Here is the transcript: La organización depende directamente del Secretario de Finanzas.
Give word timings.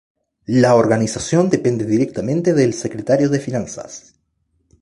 La 0.47 0.73
organización 0.73 1.51
depende 1.51 1.85
directamente 1.85 2.55
del 2.55 2.73
Secretario 2.73 3.29
de 3.29 3.39
Finanzas. 3.39 4.15